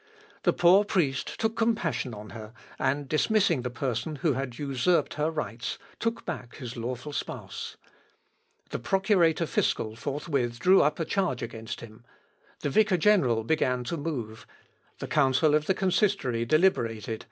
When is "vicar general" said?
12.71-13.43